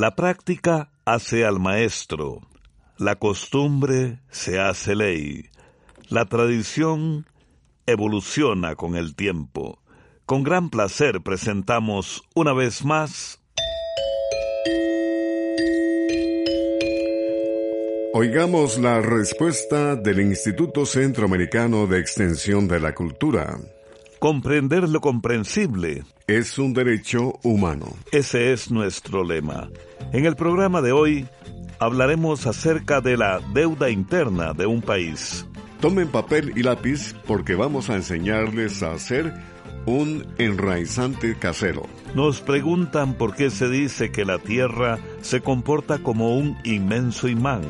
La 0.00 0.16
práctica 0.16 0.88
hace 1.04 1.44
al 1.44 1.60
maestro, 1.60 2.40
la 2.96 3.16
costumbre 3.16 4.20
se 4.30 4.58
hace 4.58 4.94
ley, 4.94 5.50
la 6.08 6.24
tradición 6.24 7.26
evoluciona 7.84 8.76
con 8.76 8.96
el 8.96 9.14
tiempo. 9.14 9.78
Con 10.24 10.42
gran 10.42 10.70
placer 10.70 11.20
presentamos 11.20 12.24
una 12.34 12.54
vez 12.54 12.82
más 12.82 13.42
Oigamos 18.14 18.78
la 18.78 19.02
respuesta 19.02 19.96
del 19.96 20.20
Instituto 20.20 20.86
Centroamericano 20.86 21.86
de 21.86 22.00
Extensión 22.00 22.68
de 22.68 22.80
la 22.80 22.94
Cultura. 22.94 23.58
Comprender 24.20 24.86
lo 24.86 25.00
comprensible. 25.00 26.04
Es 26.26 26.58
un 26.58 26.74
derecho 26.74 27.38
humano. 27.42 27.86
Ese 28.12 28.52
es 28.52 28.70
nuestro 28.70 29.24
lema. 29.24 29.70
En 30.12 30.26
el 30.26 30.36
programa 30.36 30.82
de 30.82 30.92
hoy 30.92 31.26
hablaremos 31.78 32.46
acerca 32.46 33.00
de 33.00 33.16
la 33.16 33.40
deuda 33.54 33.88
interna 33.88 34.52
de 34.52 34.66
un 34.66 34.82
país. 34.82 35.46
Tomen 35.80 36.08
papel 36.08 36.52
y 36.54 36.62
lápiz 36.62 37.14
porque 37.26 37.54
vamos 37.54 37.88
a 37.88 37.96
enseñarles 37.96 38.82
a 38.82 38.92
hacer 38.92 39.32
un 39.86 40.26
enraizante 40.36 41.34
casero. 41.38 41.86
Nos 42.14 42.42
preguntan 42.42 43.14
por 43.14 43.34
qué 43.34 43.48
se 43.48 43.70
dice 43.70 44.12
que 44.12 44.26
la 44.26 44.38
Tierra 44.38 44.98
se 45.22 45.40
comporta 45.40 46.02
como 46.02 46.36
un 46.36 46.58
inmenso 46.64 47.26
imán. 47.26 47.62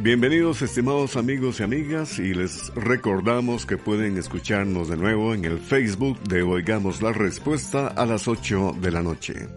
Bienvenidos 0.00 0.62
estimados 0.62 1.16
amigos 1.16 1.60
y 1.60 1.62
amigas 1.62 2.18
y 2.18 2.34
les 2.34 2.74
recordamos 2.74 3.66
que 3.66 3.76
pueden 3.76 4.16
escucharnos 4.16 4.88
de 4.88 4.96
nuevo 4.96 5.32
en 5.32 5.44
el 5.44 5.60
Facebook 5.60 6.18
de 6.22 6.42
Oigamos 6.42 7.02
la 7.02 7.12
Respuesta 7.12 7.86
a 7.86 8.04
las 8.04 8.26
8 8.26 8.76
de 8.80 8.90
la 8.90 9.02
noche. 9.02 9.48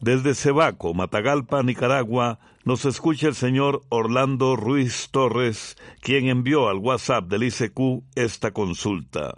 Desde 0.00 0.34
Cebaco, 0.34 0.94
Matagalpa, 0.94 1.62
Nicaragua, 1.62 2.38
nos 2.64 2.86
escucha 2.86 3.28
el 3.28 3.34
señor 3.34 3.82
Orlando 3.90 4.56
Ruiz 4.56 5.08
Torres, 5.10 5.76
quien 6.00 6.28
envió 6.28 6.70
al 6.70 6.78
WhatsApp 6.78 7.28
del 7.28 7.42
ICQ 7.42 8.04
esta 8.14 8.52
consulta. 8.52 9.34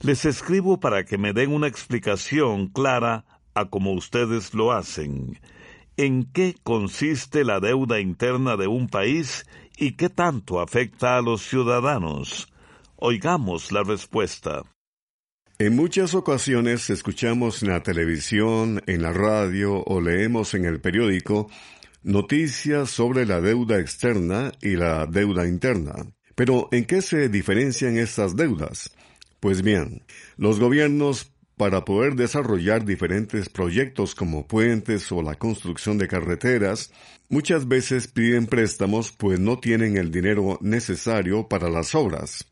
Les 0.00 0.24
escribo 0.24 0.80
para 0.80 1.04
que 1.04 1.18
me 1.18 1.32
den 1.32 1.52
una 1.52 1.68
explicación 1.68 2.68
clara 2.68 3.26
a 3.54 3.66
como 3.66 3.92
ustedes 3.92 4.54
lo 4.54 4.72
hacen 4.72 5.38
en 5.96 6.24
qué 6.24 6.56
consiste 6.62 7.44
la 7.44 7.60
deuda 7.60 8.00
interna 8.00 8.56
de 8.56 8.66
un 8.66 8.88
país 8.88 9.46
y 9.76 9.92
qué 9.92 10.08
tanto 10.08 10.60
afecta 10.60 11.16
a 11.16 11.22
los 11.22 11.42
ciudadanos. 11.42 12.48
Oigamos 12.96 13.72
la 13.72 13.82
respuesta. 13.82 14.62
En 15.58 15.76
muchas 15.76 16.14
ocasiones 16.14 16.90
escuchamos 16.90 17.62
en 17.62 17.70
la 17.70 17.82
televisión, 17.82 18.82
en 18.86 19.02
la 19.02 19.12
radio 19.12 19.82
o 19.84 20.00
leemos 20.00 20.54
en 20.54 20.64
el 20.64 20.80
periódico 20.80 21.48
noticias 22.02 22.90
sobre 22.90 23.26
la 23.26 23.40
deuda 23.40 23.78
externa 23.78 24.52
y 24.60 24.76
la 24.76 25.06
deuda 25.06 25.46
interna. 25.46 25.94
Pero 26.34 26.68
¿en 26.72 26.84
qué 26.84 27.02
se 27.02 27.28
diferencian 27.28 27.96
estas 27.96 28.34
deudas? 28.34 28.90
Pues 29.40 29.62
bien, 29.62 30.02
los 30.36 30.58
gobiernos 30.58 31.32
para 31.56 31.84
poder 31.84 32.14
desarrollar 32.14 32.84
diferentes 32.84 33.48
proyectos 33.48 34.14
como 34.14 34.46
puentes 34.46 35.10
o 35.12 35.22
la 35.22 35.34
construcción 35.34 35.98
de 35.98 36.08
carreteras, 36.08 36.92
muchas 37.28 37.68
veces 37.68 38.08
piden 38.08 38.46
préstamos 38.46 39.12
pues 39.12 39.38
no 39.38 39.58
tienen 39.58 39.96
el 39.96 40.10
dinero 40.10 40.58
necesario 40.60 41.48
para 41.48 41.68
las 41.68 41.94
obras. 41.94 42.46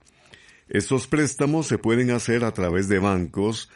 Estos 0.69 1.07
préstamos 1.07 1.67
se 1.67 1.79
pueden 1.79 2.11
hacer 2.11 2.45
a 2.45 2.53
través 2.53 2.89
de 2.89 3.01
bancos, 3.01 3.69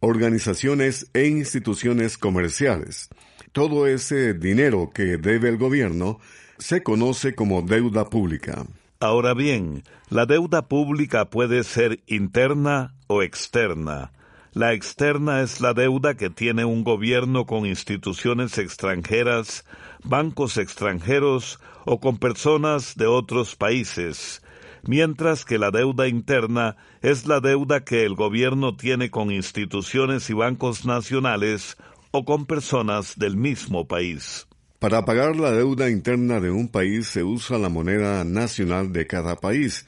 organizaciones 0.00 1.06
e 1.14 1.26
instituciones 1.26 2.18
comerciales. 2.18 3.08
Todo 3.52 3.86
ese 3.86 4.34
dinero 4.34 4.90
que 4.92 5.16
debe 5.16 5.48
el 5.48 5.58
gobierno 5.58 6.18
se 6.58 6.82
conoce 6.82 7.34
como 7.34 7.62
deuda 7.62 8.06
pública. 8.06 8.66
Ahora 8.98 9.32
bien, 9.34 9.82
la 10.08 10.26
deuda 10.26 10.68
pública 10.68 11.30
puede 11.30 11.64
ser 11.64 12.00
interna 12.06 12.94
o 13.06 13.22
externa. 13.22 14.12
La 14.52 14.72
externa 14.72 15.42
es 15.42 15.60
la 15.60 15.74
deuda 15.74 16.16
que 16.16 16.28
tiene 16.28 16.64
un 16.64 16.82
gobierno 16.82 17.46
con 17.46 17.66
instituciones 17.66 18.58
extranjeras, 18.58 19.64
bancos 20.02 20.56
extranjeros 20.56 21.60
o 21.84 22.00
con 22.00 22.18
personas 22.18 22.96
de 22.96 23.06
otros 23.06 23.54
países, 23.54 24.42
mientras 24.82 25.44
que 25.44 25.56
la 25.56 25.70
deuda 25.70 26.08
interna 26.08 26.76
es 27.00 27.26
la 27.26 27.38
deuda 27.38 27.84
que 27.84 28.04
el 28.04 28.16
gobierno 28.16 28.76
tiene 28.76 29.08
con 29.08 29.30
instituciones 29.30 30.28
y 30.30 30.32
bancos 30.32 30.84
nacionales 30.84 31.76
o 32.10 32.24
con 32.24 32.46
personas 32.46 33.16
del 33.16 33.36
mismo 33.36 33.86
país. 33.86 34.48
Para 34.80 35.04
pagar 35.04 35.36
la 35.36 35.52
deuda 35.52 35.90
interna 35.90 36.40
de 36.40 36.50
un 36.50 36.66
país 36.66 37.06
se 37.06 37.22
usa 37.22 37.56
la 37.56 37.68
moneda 37.68 38.24
nacional 38.24 38.92
de 38.92 39.06
cada 39.06 39.36
país, 39.36 39.86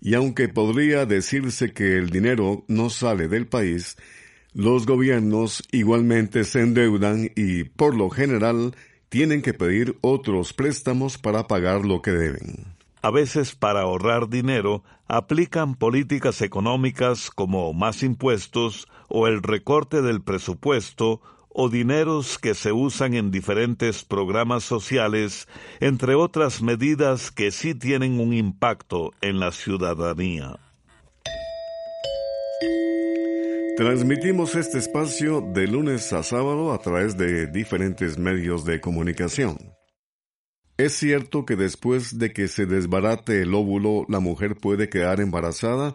y 0.00 0.14
aunque 0.14 0.48
podría 0.48 1.06
decirse 1.06 1.72
que 1.72 1.96
el 1.96 2.10
dinero 2.10 2.64
no 2.68 2.90
sale 2.90 3.28
del 3.28 3.46
país, 3.46 3.96
los 4.52 4.86
gobiernos 4.86 5.62
igualmente 5.70 6.44
se 6.44 6.60
endeudan 6.60 7.30
y, 7.36 7.64
por 7.64 7.94
lo 7.94 8.10
general, 8.10 8.74
tienen 9.08 9.42
que 9.42 9.54
pedir 9.54 9.98
otros 10.00 10.52
préstamos 10.52 11.18
para 11.18 11.46
pagar 11.46 11.84
lo 11.84 12.02
que 12.02 12.12
deben. 12.12 12.66
A 13.02 13.10
veces, 13.10 13.54
para 13.54 13.82
ahorrar 13.82 14.28
dinero, 14.28 14.82
aplican 15.08 15.74
políticas 15.74 16.42
económicas 16.42 17.30
como 17.30 17.72
más 17.72 18.02
impuestos 18.02 18.88
o 19.08 19.26
el 19.26 19.42
recorte 19.42 20.02
del 20.02 20.22
presupuesto 20.22 21.20
o 21.52 21.68
dineros 21.68 22.38
que 22.38 22.54
se 22.54 22.72
usan 22.72 23.14
en 23.14 23.30
diferentes 23.30 24.04
programas 24.04 24.64
sociales, 24.64 25.48
entre 25.80 26.14
otras 26.14 26.62
medidas 26.62 27.30
que 27.30 27.50
sí 27.50 27.74
tienen 27.74 28.20
un 28.20 28.32
impacto 28.32 29.12
en 29.20 29.40
la 29.40 29.52
ciudadanía. 29.52 30.58
Transmitimos 33.76 34.56
este 34.56 34.78
espacio 34.78 35.40
de 35.40 35.66
lunes 35.66 36.12
a 36.12 36.22
sábado 36.22 36.72
a 36.72 36.78
través 36.78 37.16
de 37.16 37.46
diferentes 37.46 38.18
medios 38.18 38.64
de 38.64 38.80
comunicación. 38.80 39.56
¿Es 40.76 40.94
cierto 40.94 41.46
que 41.46 41.56
después 41.56 42.18
de 42.18 42.32
que 42.32 42.48
se 42.48 42.66
desbarate 42.66 43.42
el 43.42 43.54
óvulo 43.54 44.04
la 44.08 44.20
mujer 44.20 44.56
puede 44.56 44.88
quedar 44.88 45.20
embarazada? 45.20 45.94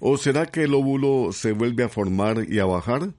¿O 0.00 0.16
será 0.16 0.46
que 0.46 0.64
el 0.64 0.74
óvulo 0.74 1.32
se 1.32 1.52
vuelve 1.52 1.84
a 1.84 1.88
formar 1.88 2.44
y 2.48 2.58
a 2.60 2.64
bajar? 2.64 3.10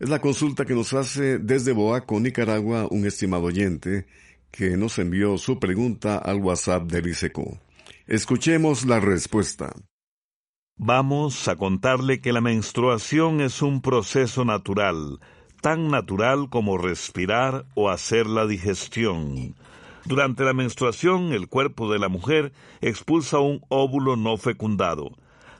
Es 0.00 0.08
la 0.08 0.18
consulta 0.18 0.64
que 0.64 0.74
nos 0.74 0.94
hace 0.94 1.38
desde 1.38 1.72
Boaco, 1.72 2.18
Nicaragua, 2.20 2.88
un 2.90 3.04
estimado 3.04 3.42
oyente 3.44 4.06
que 4.50 4.78
nos 4.78 4.98
envió 4.98 5.36
su 5.36 5.58
pregunta 5.58 6.16
al 6.16 6.40
WhatsApp 6.40 6.90
del 6.90 7.08
ISECO. 7.08 7.58
Escuchemos 8.06 8.86
la 8.86 8.98
respuesta. 8.98 9.74
Vamos 10.78 11.48
a 11.48 11.56
contarle 11.56 12.22
que 12.22 12.32
la 12.32 12.40
menstruación 12.40 13.42
es 13.42 13.60
un 13.60 13.82
proceso 13.82 14.46
natural, 14.46 15.20
tan 15.60 15.90
natural 15.90 16.48
como 16.48 16.78
respirar 16.78 17.66
o 17.74 17.90
hacer 17.90 18.26
la 18.26 18.46
digestión. 18.46 19.54
Durante 20.06 20.44
la 20.44 20.54
menstruación, 20.54 21.34
el 21.34 21.46
cuerpo 21.48 21.92
de 21.92 21.98
la 21.98 22.08
mujer 22.08 22.54
expulsa 22.80 23.38
un 23.40 23.60
óvulo 23.68 24.16
no 24.16 24.38
fecundado. 24.38 25.10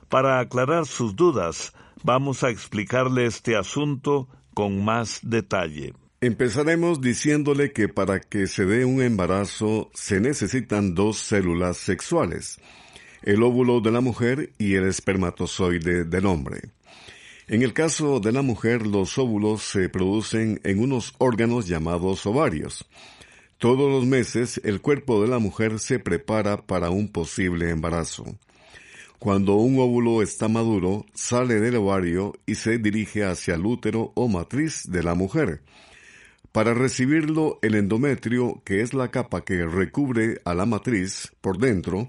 Para 0.09 0.39
aclarar 0.39 0.87
sus 0.87 1.15
dudas, 1.15 1.73
vamos 2.03 2.43
a 2.43 2.49
explicarle 2.49 3.25
este 3.25 3.55
asunto 3.55 4.27
con 4.53 4.83
más 4.83 5.19
detalle. 5.23 5.93
Empezaremos 6.19 7.01
diciéndole 7.01 7.71
que 7.71 7.89
para 7.89 8.19
que 8.19 8.45
se 8.45 8.65
dé 8.65 8.85
un 8.85 9.01
embarazo 9.01 9.89
se 9.93 10.19
necesitan 10.19 10.93
dos 10.93 11.17
células 11.17 11.77
sexuales, 11.77 12.59
el 13.23 13.41
óvulo 13.41 13.81
de 13.81 13.91
la 13.91 14.01
mujer 14.01 14.53
y 14.59 14.75
el 14.75 14.87
espermatozoide 14.87 16.03
del 16.03 16.27
hombre. 16.27 16.61
En 17.47 17.63
el 17.63 17.73
caso 17.73 18.19
de 18.19 18.31
la 18.31 18.43
mujer, 18.43 18.85
los 18.85 19.17
óvulos 19.17 19.63
se 19.63 19.89
producen 19.89 20.61
en 20.63 20.79
unos 20.79 21.15
órganos 21.17 21.67
llamados 21.67 22.25
ovarios. 22.25 22.87
Todos 23.57 23.91
los 23.91 24.05
meses 24.05 24.61
el 24.63 24.79
cuerpo 24.79 25.21
de 25.21 25.27
la 25.27 25.39
mujer 25.39 25.79
se 25.79 25.99
prepara 25.99 26.65
para 26.65 26.91
un 26.91 27.11
posible 27.11 27.69
embarazo. 27.69 28.25
Cuando 29.21 29.53
un 29.53 29.77
óvulo 29.77 30.23
está 30.23 30.47
maduro, 30.47 31.05
sale 31.13 31.59
del 31.59 31.75
ovario 31.75 32.33
y 32.47 32.55
se 32.55 32.79
dirige 32.79 33.23
hacia 33.23 33.53
el 33.53 33.67
útero 33.67 34.11
o 34.15 34.27
matriz 34.27 34.81
de 34.89 35.03
la 35.03 35.13
mujer. 35.13 35.61
Para 36.51 36.73
recibirlo, 36.73 37.59
el 37.61 37.75
endometrio, 37.75 38.63
que 38.65 38.81
es 38.81 38.95
la 38.95 39.11
capa 39.11 39.41
que 39.41 39.67
recubre 39.67 40.41
a 40.43 40.55
la 40.55 40.65
matriz 40.65 41.31
por 41.39 41.59
dentro, 41.59 42.07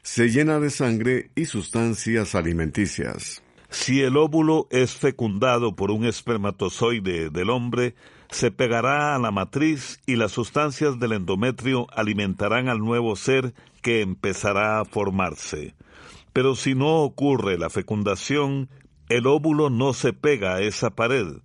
se 0.00 0.30
llena 0.30 0.58
de 0.58 0.70
sangre 0.70 1.30
y 1.34 1.44
sustancias 1.44 2.34
alimenticias. 2.34 3.42
Si 3.68 4.00
el 4.00 4.16
óvulo 4.16 4.66
es 4.70 4.94
fecundado 4.94 5.76
por 5.76 5.90
un 5.90 6.06
espermatozoide 6.06 7.28
del 7.28 7.50
hombre, 7.50 7.96
se 8.30 8.50
pegará 8.50 9.14
a 9.14 9.18
la 9.18 9.30
matriz 9.30 10.00
y 10.06 10.16
las 10.16 10.32
sustancias 10.32 10.98
del 10.98 11.12
endometrio 11.12 11.86
alimentarán 11.92 12.70
al 12.70 12.78
nuevo 12.78 13.14
ser 13.14 13.52
que 13.82 14.00
empezará 14.00 14.80
a 14.80 14.86
formarse. 14.86 15.74
Pero 16.36 16.54
si 16.54 16.74
no 16.74 16.98
ocurre 16.98 17.56
la 17.56 17.70
fecundación, 17.70 18.68
el 19.08 19.26
óvulo 19.26 19.70
no 19.70 19.94
se 19.94 20.12
pega 20.12 20.56
a 20.56 20.60
esa 20.60 20.90
pared. 20.90 21.38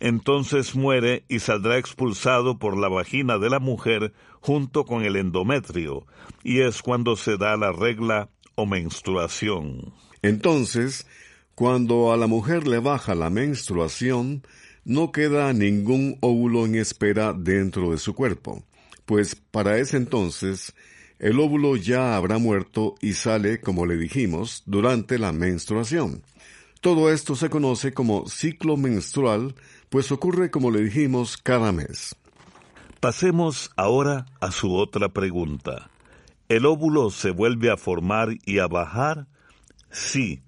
entonces 0.00 0.74
muere 0.74 1.26
y 1.28 1.40
saldrá 1.40 1.76
expulsado 1.76 2.58
por 2.58 2.78
la 2.78 2.88
vagina 2.88 3.36
de 3.36 3.50
la 3.50 3.58
mujer 3.58 4.14
junto 4.40 4.86
con 4.86 5.04
el 5.04 5.16
endometrio, 5.16 6.06
y 6.42 6.60
es 6.60 6.80
cuando 6.80 7.16
se 7.16 7.36
da 7.36 7.54
la 7.58 7.70
regla 7.70 8.30
o 8.54 8.64
menstruación. 8.64 9.92
Entonces, 10.22 11.06
cuando 11.54 12.10
a 12.10 12.16
la 12.16 12.26
mujer 12.26 12.66
le 12.66 12.78
baja 12.78 13.14
la 13.14 13.28
menstruación, 13.28 14.42
no 14.86 15.12
queda 15.12 15.52
ningún 15.52 16.16
óvulo 16.22 16.64
en 16.64 16.76
espera 16.76 17.34
dentro 17.34 17.90
de 17.90 17.98
su 17.98 18.14
cuerpo, 18.14 18.64
pues 19.04 19.34
para 19.34 19.76
ese 19.76 19.98
entonces 19.98 20.74
el 21.20 21.38
óvulo 21.38 21.76
ya 21.76 22.16
habrá 22.16 22.38
muerto 22.38 22.94
y 23.02 23.12
sale, 23.12 23.60
como 23.60 23.84
le 23.84 23.96
dijimos, 23.96 24.62
durante 24.64 25.18
la 25.18 25.32
menstruación. 25.32 26.22
Todo 26.80 27.12
esto 27.12 27.36
se 27.36 27.50
conoce 27.50 27.92
como 27.92 28.26
ciclo 28.26 28.78
menstrual, 28.78 29.54
pues 29.90 30.10
ocurre, 30.12 30.50
como 30.50 30.70
le 30.70 30.80
dijimos, 30.80 31.36
cada 31.36 31.72
mes. 31.72 32.16
Pasemos 33.00 33.70
ahora 33.76 34.24
a 34.40 34.50
su 34.50 34.74
otra 34.74 35.10
pregunta. 35.10 35.90
¿El 36.48 36.64
óvulo 36.64 37.10
se 37.10 37.32
vuelve 37.32 37.70
a 37.70 37.76
formar 37.76 38.30
y 38.46 38.58
a 38.58 38.66
bajar? 38.66 39.26
Sí, 39.90 40.40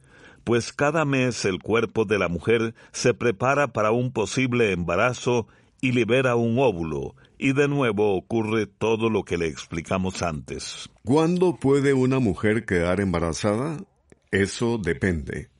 pues 0.42 0.72
cada 0.72 1.04
mes 1.04 1.44
el 1.44 1.58
cuerpo 1.62 2.06
de 2.06 2.18
la 2.18 2.28
mujer 2.28 2.74
se 2.92 3.12
prepara 3.12 3.74
para 3.74 3.90
un 3.90 4.10
posible 4.10 4.72
embarazo 4.72 5.48
y 5.82 5.92
libera 5.92 6.34
un 6.34 6.58
óvulo, 6.58 7.14
y 7.42 7.52
de 7.54 7.66
nuevo 7.66 8.16
ocurre 8.16 8.66
todo 8.66 9.10
lo 9.10 9.24
que 9.24 9.36
le 9.36 9.48
explicamos 9.48 10.22
antes. 10.22 10.88
¿Cuándo 11.04 11.56
puede 11.56 11.92
una 11.92 12.20
mujer 12.20 12.64
quedar 12.64 13.00
embarazada? 13.00 13.78
Eso 14.30 14.78
depende. 14.78 15.50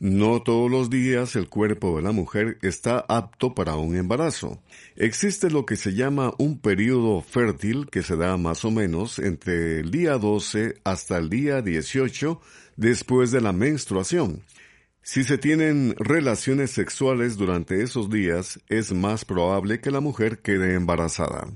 No 0.00 0.42
todos 0.42 0.68
los 0.68 0.90
días 0.90 1.36
el 1.36 1.48
cuerpo 1.48 1.96
de 1.96 2.02
la 2.02 2.10
mujer 2.10 2.58
está 2.62 2.98
apto 3.08 3.54
para 3.54 3.76
un 3.76 3.94
embarazo. 3.94 4.60
Existe 4.96 5.50
lo 5.50 5.64
que 5.64 5.76
se 5.76 5.94
llama 5.94 6.34
un 6.36 6.58
periodo 6.58 7.22
fértil 7.22 7.86
que 7.88 8.02
se 8.02 8.16
da 8.16 8.36
más 8.36 8.64
o 8.64 8.72
menos 8.72 9.20
entre 9.20 9.78
el 9.80 9.92
día 9.92 10.18
12 10.18 10.80
hasta 10.82 11.16
el 11.18 11.30
día 11.30 11.62
18 11.62 12.40
después 12.76 13.30
de 13.30 13.40
la 13.40 13.52
menstruación. 13.52 14.42
Si 15.06 15.22
se 15.22 15.36
tienen 15.36 15.94
relaciones 15.98 16.70
sexuales 16.70 17.36
durante 17.36 17.82
esos 17.82 18.08
días, 18.08 18.58
es 18.68 18.94
más 18.94 19.26
probable 19.26 19.78
que 19.78 19.90
la 19.90 20.00
mujer 20.00 20.38
quede 20.38 20.72
embarazada. 20.72 21.46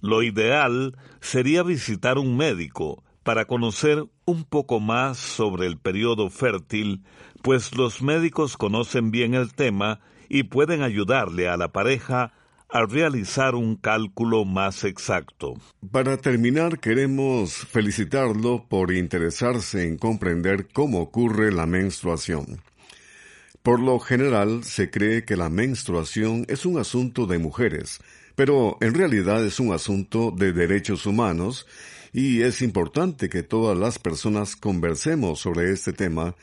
Lo 0.00 0.22
ideal 0.22 0.96
sería 1.20 1.64
visitar 1.64 2.16
un 2.16 2.36
médico 2.36 3.02
para 3.24 3.46
conocer 3.46 4.04
un 4.24 4.44
poco 4.44 4.78
más 4.78 5.18
sobre 5.18 5.66
el 5.66 5.78
periodo 5.78 6.30
fértil, 6.30 7.02
pues 7.42 7.76
los 7.76 8.02
médicos 8.02 8.56
conocen 8.56 9.10
bien 9.10 9.34
el 9.34 9.52
tema 9.52 9.98
y 10.28 10.44
pueden 10.44 10.82
ayudarle 10.82 11.48
a 11.48 11.56
la 11.56 11.72
pareja 11.72 12.34
a 12.68 12.86
realizar 12.86 13.56
un 13.56 13.74
cálculo 13.74 14.44
más 14.44 14.84
exacto. 14.84 15.54
Para 15.90 16.18
terminar, 16.18 16.78
queremos 16.78 17.52
felicitarlo 17.52 18.64
por 18.68 18.92
interesarse 18.92 19.88
en 19.88 19.98
comprender 19.98 20.68
cómo 20.72 21.00
ocurre 21.00 21.50
la 21.50 21.66
menstruación. 21.66 22.60
Por 23.66 23.80
lo 23.80 23.98
general, 23.98 24.62
se 24.62 24.92
cree 24.92 25.24
que 25.24 25.36
la 25.36 25.50
menstruación 25.50 26.46
es 26.46 26.66
un 26.66 26.78
asunto 26.78 27.26
de 27.26 27.40
mujeres, 27.40 27.98
pero 28.36 28.78
en 28.80 28.94
realidad 28.94 29.44
es 29.44 29.58
un 29.58 29.72
asunto 29.72 30.30
de 30.30 30.52
derechos 30.52 31.04
humanos 31.04 31.66
y 32.12 32.42
es 32.42 32.62
importante 32.62 33.28
que 33.28 33.42
todas 33.42 33.76
las 33.76 33.98
personas 33.98 34.54
conversemos 34.54 35.40
sobre 35.40 35.72
este 35.72 35.92
tema, 35.92 36.36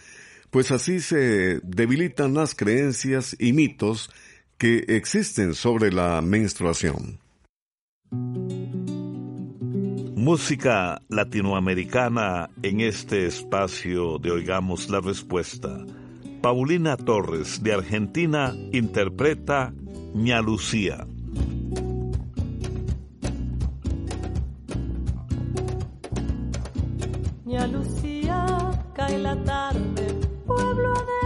pues 0.51 0.71
así 0.71 0.99
se 0.99 1.61
debilitan 1.63 2.33
las 2.33 2.55
creencias 2.55 3.37
y 3.39 3.53
mitos 3.53 4.11
que 4.57 4.83
existen 4.89 5.53
sobre 5.53 5.93
la 5.93 6.21
menstruación. 6.21 7.19
Música 10.17 11.01
latinoamericana 11.07 12.49
en 12.61 12.81
este 12.81 13.27
espacio 13.27 14.19
de 14.19 14.31
Oigamos 14.31 14.89
la 14.89 14.99
Respuesta. 14.99 15.85
Paulina 16.43 16.97
Torres 16.97 17.63
de 17.63 17.71
Argentina 17.71 18.53
interpreta 18.73 19.73
Ña 20.13 20.41
Lucía. 20.41 21.07
Ña 27.45 27.65
Lucía, 27.67 28.45
cae 28.93 29.19
la 29.19 29.41
tarde, 29.45 30.19
pueblo 30.45 30.91
adentro, 30.91 31.22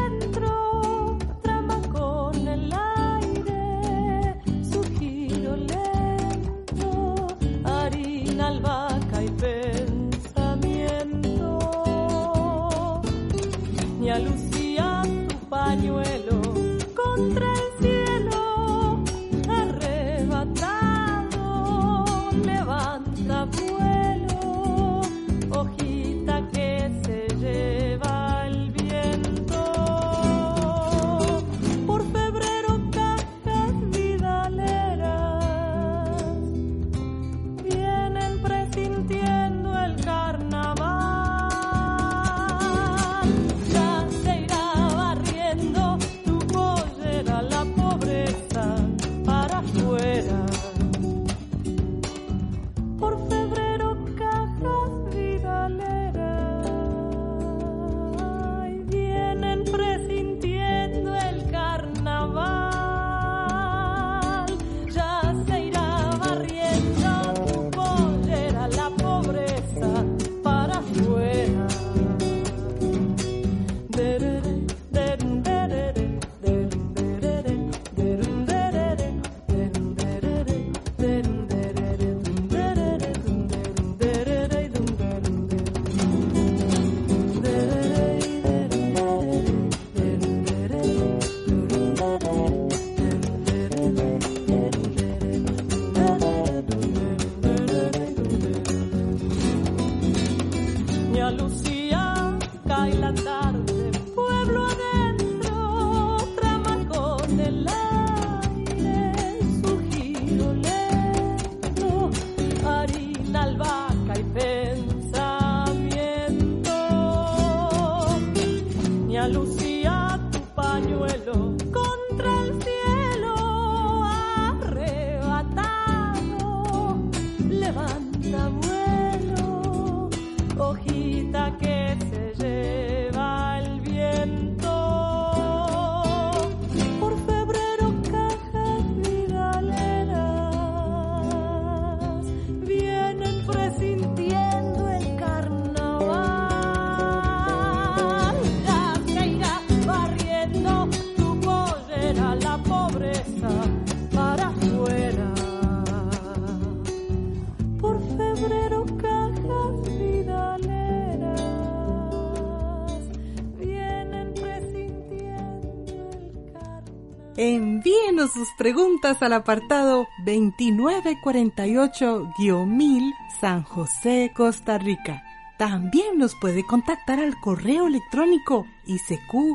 Envíenos 167.40 168.34
sus 168.34 168.48
preguntas 168.58 169.22
al 169.22 169.34
apartado 169.34 170.08
2948-1000 170.26 173.14
San 173.40 173.62
José, 173.62 174.32
Costa 174.36 174.80
Rica. 174.80 175.22
También 175.60 176.18
nos 176.18 176.34
puede 176.34 176.66
contactar 176.66 177.20
al 177.20 177.40
correo 177.40 177.86
electrónico 177.86 178.66
isq.org 178.88 179.46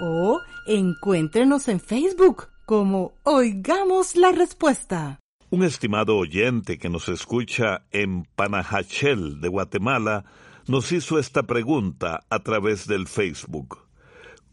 o 0.00 0.40
encuéntrenos 0.66 1.68
en 1.68 1.78
Facebook 1.78 2.48
como 2.64 3.12
Oigamos 3.22 4.16
la 4.16 4.32
Respuesta. 4.32 5.20
Un 5.50 5.62
estimado 5.62 6.16
oyente 6.16 6.78
que 6.78 6.88
nos 6.88 7.10
escucha 7.10 7.82
en 7.90 8.24
Panajachel 8.34 9.42
de 9.42 9.48
Guatemala 9.48 10.24
nos 10.68 10.90
hizo 10.92 11.18
esta 11.18 11.42
pregunta 11.42 12.24
a 12.30 12.38
través 12.38 12.86
del 12.86 13.08
Facebook. 13.08 13.85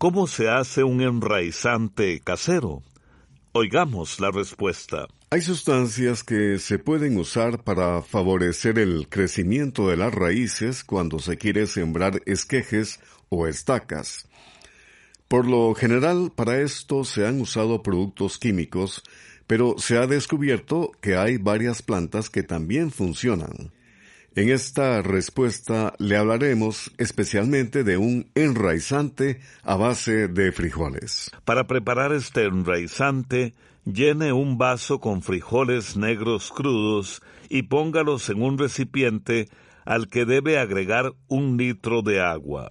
¿Cómo 0.04 0.28
se 0.28 0.50
hace 0.50 0.84
un 0.84 1.00
enraizante 1.00 2.20
casero? 2.20 2.84
Oigamos 3.54 4.20
la 4.20 4.32
respuesta. 4.32 5.08
Hay 5.30 5.40
sustancias 5.40 6.26
que 6.26 6.60
se 6.60 6.78
pueden 6.78 7.18
usar 7.18 7.64
para 7.64 8.02
favorecer 8.02 8.80
el 8.80 9.08
crecimiento 9.08 9.88
de 9.88 9.96
las 9.96 10.14
raíces 10.14 10.84
cuando 10.84 11.20
se 11.20 11.38
quiere 11.38 11.68
sembrar 11.68 12.22
esquejes 12.26 13.00
o 13.30 13.48
estacas. 13.48 14.28
Por 15.30 15.48
lo 15.48 15.74
general, 15.74 16.34
para 16.36 16.60
esto 16.60 17.06
se 17.06 17.26
han 17.26 17.40
usado 17.40 17.82
productos 17.82 18.38
químicos, 18.38 19.04
pero 19.48 19.76
se 19.78 19.98
ha 19.98 20.06
descubierto 20.06 20.92
que 21.00 21.16
hay 21.16 21.38
varias 21.38 21.82
plantas 21.82 22.30
que 22.30 22.44
también 22.44 22.92
funcionan. 22.92 23.72
En 24.36 24.50
esta 24.50 25.04
respuesta 25.04 25.94
le 26.00 26.18
hablaremos 26.18 26.92
especialmente 26.98 27.84
de 27.84 27.98
un 27.98 28.32
enraizante 28.34 29.40
a 29.62 29.76
base 29.76 30.28
de 30.28 30.52
frijoles. 30.52 31.30
Para 31.46 31.68
preparar 31.68 32.12
este 32.14 32.46
enraizante, 32.46 33.54
llene 33.86 34.34
un 34.34 34.58
vaso 34.58 35.00
con 35.00 35.22
frijoles 35.22 35.98
negros 35.98 36.52
crudos 36.52 37.22
y 37.48 37.64
póngalos 37.64 38.28
en 38.30 38.42
un 38.42 38.58
recipiente 38.58 39.50
al 39.86 40.08
que 40.08 40.26
debe 40.26 40.58
agregar 40.58 41.14
un 41.28 41.56
litro 41.56 42.02
de 42.02 42.20
agua. 42.20 42.70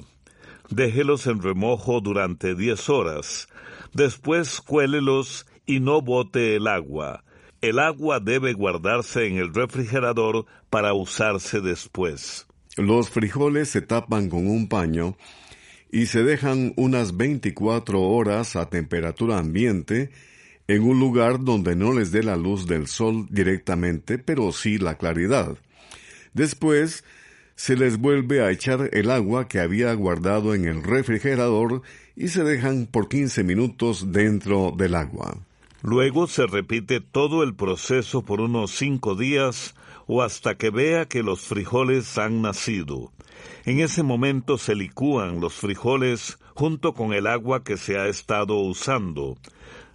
Déjelos 0.69 1.29
en 1.29 1.41
remojo 1.41 2.01
durante 2.01 2.57
diez 2.57 2.89
horas. 2.89 3.47
Después 3.93 4.61
cuélelos 4.61 5.47
y 5.65 5.79
no 5.79 6.03
bote 6.03 6.57
el 6.57 6.67
agua 6.67 7.23
el 7.63 7.79
agua 7.79 8.19
debe 8.19 8.53
guardarse 8.55 9.27
en 9.29 9.39
el 9.39 9.55
refrigerador 9.55 10.47
para 10.69 10.95
usarse 10.95 11.61
después. 11.61 12.47
Los 12.77 13.09
frijoles 13.09 13.69
se 13.69 13.81
tapan 13.81 14.29
con 14.29 14.49
un 14.49 14.69
paño 14.69 15.17
y 15.91 16.07
se 16.07 16.25
dejan 16.25 16.73
unas 16.77 17.17
24 17.17 18.01
horas 18.01 18.57
a 18.57 18.69
temperatura 18.69 19.39
ambiente 19.39 20.11
en 20.67 20.83
un 20.83 20.99
lugar 20.99 21.45
donde 21.45 21.77
no 21.77 21.93
les 21.93 22.11
dé 22.11 22.25
la 22.25 22.37
luz 22.37 22.67
del 22.67 22.89
sol 22.89 23.29
directamente, 23.31 24.19
pero 24.19 24.51
sí 24.51 24.79
la 24.79 24.97
claridad. 24.97 25.57
Después, 26.35 27.05
se 27.55 27.77
les 27.77 27.99
vuelve 27.99 28.43
a 28.43 28.51
echar 28.51 28.89
el 28.93 29.09
agua 29.11 29.47
que 29.47 29.61
había 29.61 29.93
guardado 29.95 30.55
en 30.55 30.65
el 30.65 30.83
refrigerador 30.83 31.83
y 32.17 32.29
se 32.29 32.43
dejan 32.43 32.87
por 32.87 33.09
15 33.09 33.45
minutos 33.45 34.11
dentro 34.11 34.75
del 34.77 34.97
agua. 34.97 35.37
Luego 35.83 36.29
se 36.29 36.47
repite 36.47 37.01
todo 37.01 37.43
el 37.43 37.55
proceso 37.55 38.23
por 38.23 38.41
unos 38.41 38.71
cinco 38.71 39.17
días 39.17 39.75
o 40.07 40.23
hasta 40.23 40.57
que 40.57 40.71
vea 40.71 41.07
que 41.07 41.25
los 41.25 41.41
frijoles 41.41 42.19
han 42.19 42.41
nacido. 42.41 43.13
En 43.65 43.81
ese 43.81 44.05
momento 44.05 44.59
se 44.59 44.77
licúan 44.77 45.41
los 45.41 45.55
frijoles 45.55 46.39
junto 46.55 46.95
con 46.95 47.13
el 47.13 47.27
agua 47.27 47.65
que 47.65 47.77
se 47.77 47.99
ha 47.99 48.07
estado 48.07 48.57
usando. 48.57 49.37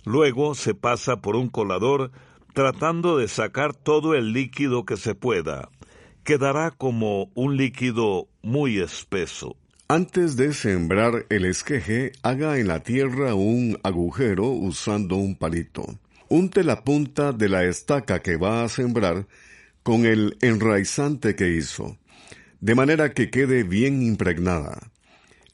Luego 0.03 0.55
se 0.55 0.73
pasa 0.73 1.21
por 1.21 1.35
un 1.35 1.47
colador 1.47 2.11
tratando 2.53 3.17
de 3.17 3.27
sacar 3.27 3.73
todo 3.73 4.13
el 4.13 4.33
líquido 4.33 4.85
que 4.85 4.97
se 4.97 5.15
pueda. 5.15 5.69
Quedará 6.23 6.71
como 6.71 7.29
un 7.33 7.55
líquido 7.55 8.27
muy 8.41 8.79
espeso. 8.79 9.55
Antes 9.89 10.35
de 10.35 10.53
sembrar 10.53 11.27
el 11.29 11.45
esqueje, 11.45 12.11
haga 12.21 12.59
en 12.59 12.67
la 12.67 12.83
tierra 12.83 13.35
un 13.35 13.79
agujero 13.83 14.49
usando 14.49 15.15
un 15.15 15.37
palito. 15.37 15.97
Unte 16.27 16.65
la 16.65 16.83
punta 16.83 17.31
de 17.31 17.47
la 17.47 17.63
estaca 17.63 18.21
que 18.21 18.35
va 18.35 18.65
a 18.65 18.67
sembrar 18.67 19.27
con 19.83 20.05
el 20.05 20.37
enraizante 20.41 21.37
que 21.37 21.51
hizo, 21.51 21.97
de 22.59 22.75
manera 22.75 23.13
que 23.13 23.29
quede 23.29 23.63
bien 23.63 24.01
impregnada. 24.01 24.91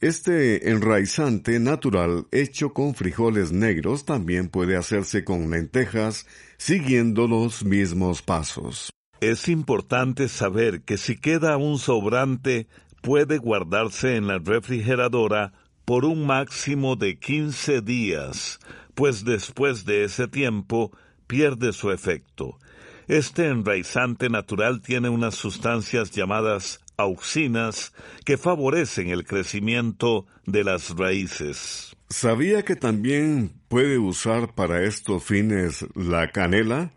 Este 0.00 0.68
enraizante 0.68 1.60
natural 1.60 2.26
hecho 2.32 2.72
con 2.72 2.96
frijoles 2.96 3.52
negros 3.52 4.04
también 4.04 4.48
puede 4.48 4.76
hacerse 4.76 5.22
con 5.22 5.48
lentejas, 5.48 6.26
siguiendo 6.56 7.28
los 7.28 7.64
mismos 7.64 8.20
pasos. 8.20 8.90
Es 9.20 9.48
importante 9.48 10.28
saber 10.28 10.82
que 10.82 10.98
si 10.98 11.16
queda 11.16 11.56
un 11.56 11.78
sobrante 11.78 12.66
puede 13.04 13.36
guardarse 13.36 14.16
en 14.16 14.26
la 14.26 14.38
refrigeradora 14.38 15.52
por 15.84 16.06
un 16.06 16.26
máximo 16.26 16.96
de 16.96 17.18
15 17.18 17.82
días, 17.82 18.58
pues 18.94 19.26
después 19.26 19.84
de 19.84 20.04
ese 20.04 20.26
tiempo 20.26 20.90
pierde 21.26 21.74
su 21.74 21.92
efecto. 21.92 22.58
Este 23.06 23.48
enraizante 23.48 24.30
natural 24.30 24.80
tiene 24.80 25.10
unas 25.10 25.34
sustancias 25.34 26.12
llamadas 26.12 26.80
auxinas 26.96 27.92
que 28.24 28.38
favorecen 28.38 29.10
el 29.10 29.26
crecimiento 29.26 30.24
de 30.46 30.64
las 30.64 30.96
raíces. 30.96 31.94
¿Sabía 32.08 32.64
que 32.64 32.74
también 32.74 33.52
puede 33.68 33.98
usar 33.98 34.54
para 34.54 34.82
estos 34.82 35.22
fines 35.22 35.84
la 35.94 36.30
canela? 36.30 36.90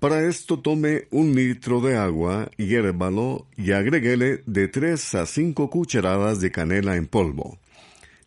Para 0.00 0.28
esto 0.28 0.58
tome 0.60 1.08
un 1.10 1.34
litro 1.34 1.80
de 1.80 1.96
agua, 1.96 2.50
hiérvalo 2.58 3.46
y 3.56 3.72
agréguele 3.72 4.42
de 4.44 4.68
3 4.68 5.14
a 5.14 5.26
5 5.26 5.70
cucharadas 5.70 6.40
de 6.40 6.50
canela 6.50 6.96
en 6.96 7.06
polvo. 7.06 7.58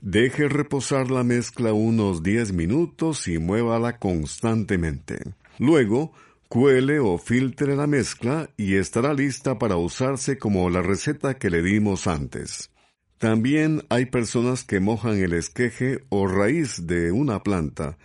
Deje 0.01 0.47
reposar 0.47 1.11
la 1.11 1.23
mezcla 1.23 1.73
unos 1.73 2.23
10 2.23 2.53
minutos 2.53 3.27
y 3.27 3.37
muévala 3.37 3.99
constantemente. 3.99 5.19
Luego, 5.59 6.11
cuele 6.47 6.99
o 6.99 7.19
filtre 7.19 7.75
la 7.75 7.85
mezcla 7.85 8.49
y 8.57 8.75
estará 8.75 9.13
lista 9.13 9.59
para 9.59 9.75
usarse 9.75 10.39
como 10.39 10.69
la 10.71 10.81
receta 10.81 11.37
que 11.37 11.51
le 11.51 11.61
dimos 11.61 12.07
antes. 12.07 12.71
También 13.19 13.83
hay 13.89 14.05
personas 14.07 14.63
que 14.63 14.79
mojan 14.79 15.19
el 15.19 15.33
esqueje 15.33 16.05
o 16.09 16.25
raíz 16.25 16.87
de 16.87 17.11
una 17.11 17.43
planta, 17.43 17.97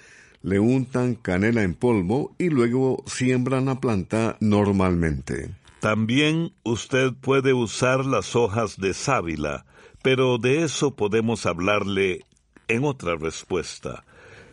le 0.44 0.60
untan 0.60 1.14
canela 1.14 1.62
en 1.62 1.74
polvo 1.74 2.36
y 2.38 2.50
luego 2.50 3.02
siembran 3.06 3.64
la 3.64 3.80
planta 3.80 4.36
normalmente. 4.40 5.54
También 5.80 6.52
usted 6.64 7.14
puede 7.14 7.54
usar 7.54 8.04
las 8.04 8.36
hojas 8.36 8.76
de 8.76 8.92
sábila, 8.92 9.64
pero 10.02 10.36
de 10.36 10.62
eso 10.62 10.96
podemos 10.96 11.46
hablarle 11.46 12.26
en 12.68 12.84
otra 12.84 13.16
respuesta. 13.16 14.04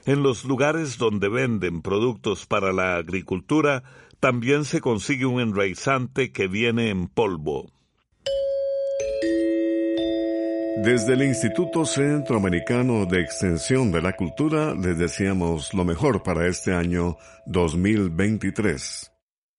En 0.06 0.24
los 0.24 0.46
lugares 0.46 0.98
donde 0.98 1.28
venden 1.28 1.82
productos 1.82 2.46
para 2.46 2.72
la 2.72 2.96
agricultura, 2.96 3.84
también 4.22 4.64
se 4.64 4.80
consigue 4.80 5.26
un 5.26 5.42
enraizante 5.42 6.32
que 6.32 6.48
viene 6.48 6.90
en 6.90 7.08
polvo. 7.08 7.70
Desde 10.84 11.14
el 11.14 11.22
Instituto 11.22 11.86
Centroamericano 11.86 13.06
de 13.06 13.22
Extensión 13.22 13.92
de 13.92 14.02
la 14.02 14.16
Cultura 14.16 14.74
les 14.74 14.98
deseamos 14.98 15.76
lo 15.76 15.86
mejor 15.86 16.24
para 16.24 16.48
este 16.48 16.74
año 16.74 17.18
2023. 17.46 19.12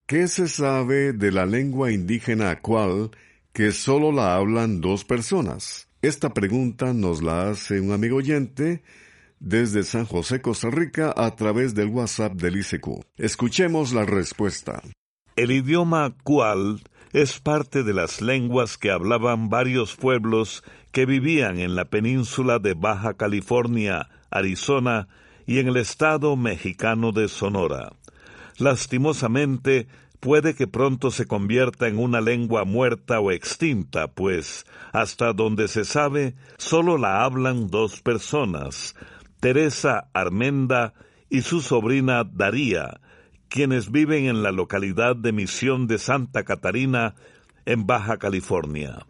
¿Qué 0.05 0.27
se 0.27 0.49
sabe 0.49 1.13
de 1.13 1.31
la 1.31 1.47
lengua 1.47 1.93
indígena 1.93 2.61
cual 2.61 3.13
que 3.53 3.71
solo 3.71 4.11
la 4.11 4.35
hablan 4.35 4.81
dos 4.81 5.05
personas? 5.05 5.89
Esta 6.03 6.35
pregunta 6.35 6.93
nos 6.93 7.23
la 7.23 7.51
hace 7.51 7.79
un 7.79 7.93
amigo 7.93 8.17
oyente 8.17 8.83
desde 9.39 9.85
San 9.85 10.07
José, 10.07 10.43
Costa 10.43 10.71
Rica, 10.71 11.15
a 11.17 11.37
través 11.37 11.77
del 11.77 11.87
WhatsApp 11.87 12.33
del 12.33 12.57
ICQ. 12.57 13.05
Escuchemos 13.17 13.93
la 13.93 14.05
respuesta. 14.05 14.83
El 15.37 15.53
idioma 15.53 16.17
cual 16.25 16.81
es 17.13 17.41
parte 17.41 17.83
de 17.83 17.93
las 17.93 18.23
lenguas 18.23 18.79
que 18.79 18.91
hablaban 18.91 19.51
varios 19.51 19.97
pueblos 19.97 20.65
que 20.93 21.05
vivían 21.05 21.59
en 21.59 21.75
la 21.75 21.85
península 21.85 22.59
de 22.59 22.75
Baja 22.75 23.15
California, 23.15 24.09
Arizona 24.31 25.09
y 25.47 25.59
en 25.59 25.69
el 25.69 25.77
estado 25.77 26.37
mexicano 26.37 27.13
de 27.13 27.29
Sonora. 27.29 27.93
Lastimosamente, 28.59 29.89
puede 30.21 30.55
que 30.55 30.67
pronto 30.67 31.11
se 31.11 31.27
convierta 31.27 31.89
en 31.89 31.99
una 31.99 32.21
lengua 32.21 32.65
muerta 32.65 33.21
o 33.21 33.31
extinta, 33.31 34.09
pues, 34.09 34.65
hasta 34.93 35.33
donde 35.33 35.69
se 35.69 35.85
sabe, 35.85 36.35
solo 36.57 36.97
la 36.97 37.25
hablan 37.25 37.69
dos 37.69 38.01
personas, 38.01 38.95
Teresa 39.41 40.09
Armenda 40.15 40.95
y 41.29 41.43
su 41.43 41.61
sobrina 41.61 42.25
Daría, 42.25 43.01
quienes 43.53 43.93
viven 43.93 44.25
en 44.25 44.43
la 44.43 44.51
localidad 44.51 45.15
de 45.15 45.31
Misión 45.31 45.87
de 45.87 45.99
Santa 45.99 46.43
Catarina, 46.43 47.15
en 47.67 47.87
Baja 47.87 48.17
California. 48.17 49.05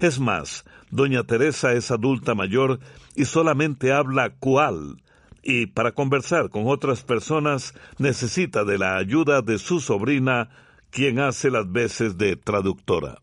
Es 0.00 0.20
más, 0.20 0.66
doña 0.90 1.24
Teresa 1.24 1.72
es 1.72 1.90
adulta 1.90 2.34
mayor 2.34 2.78
y 3.14 3.24
solamente 3.24 3.92
habla 3.92 4.34
cual, 4.38 5.02
y 5.42 5.68
para 5.68 5.92
conversar 5.92 6.50
con 6.50 6.64
otras 6.66 7.04
personas 7.04 7.72
necesita 7.96 8.64
de 8.64 8.76
la 8.76 8.98
ayuda 8.98 9.40
de 9.40 9.58
su 9.58 9.80
sobrina, 9.80 10.50
quien 10.90 11.18
hace 11.18 11.50
las 11.50 11.72
veces 11.72 12.18
de 12.18 12.36
traductora. 12.36 13.22